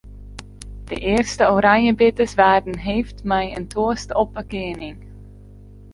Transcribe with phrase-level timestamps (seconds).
[0.85, 4.99] De earste oranjebitters waarden heefd mei in toast op 'e kening.